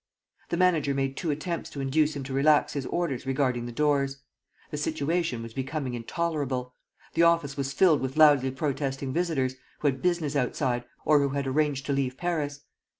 [0.49, 4.17] The manager made two attempts to induce him to relax his orders regarding the doors.
[4.71, 6.73] The situation was becoming intolerable.
[7.13, 11.45] The office was filled with loudly protesting visitors, who had business outside, or who had
[11.45, 12.61] arranged to leave Paris.